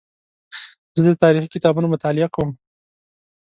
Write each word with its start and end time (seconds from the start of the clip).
زه 1.03 1.09
د 1.13 1.17
تاریخي 1.23 1.49
کتابونو 1.55 1.91
مطالعه 1.93 2.27
کوم. 2.35 2.49